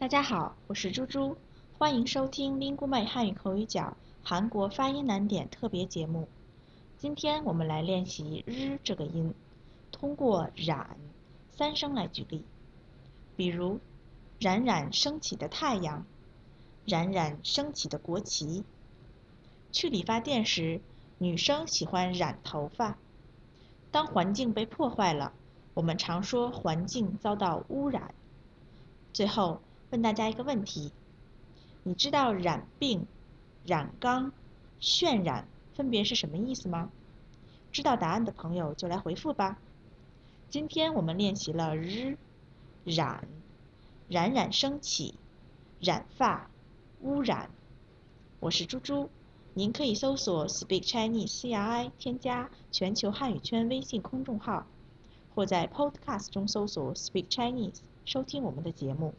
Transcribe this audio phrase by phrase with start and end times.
[0.00, 1.36] 大家好，我是猪猪，
[1.76, 6.26] 欢迎收听 Linguamai 汉语口语角韩国发音难点特别节目。
[6.96, 9.34] 今天我们来练习日这个音，
[9.92, 10.96] 通过冉
[11.50, 12.42] 三声来举例。
[13.36, 13.78] 比如，
[14.38, 16.06] 冉冉升起的太阳，
[16.86, 18.64] 冉冉升起的国旗。
[19.70, 20.80] 去理发店时，
[21.18, 22.96] 女生喜欢染头发。
[23.90, 25.34] 当环境被破坏了，
[25.74, 28.14] 我们常说环境遭到污染。
[29.12, 29.60] 最后
[29.90, 30.92] 问大家一个问题：
[31.82, 33.06] 你知道染病、
[33.66, 34.32] 染缸、
[34.80, 36.92] 渲染分别是什么意思吗？
[37.72, 39.58] 知道答案的朋友就来回复吧。
[40.48, 42.16] 今天我们练习了日、
[42.84, 43.26] 染、
[44.08, 45.16] 冉冉升起、
[45.80, 46.48] 染发、
[47.00, 47.50] 污染。
[48.38, 49.10] 我是猪猪，
[49.54, 54.66] 您可以搜索 Speak Chinese CRI 添加全球汉语圈微信公众号，
[55.34, 59.14] 或在 Podcast 中搜索 Speak Chinese 收听我们的节目。